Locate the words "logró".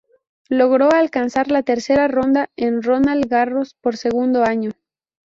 0.49-0.91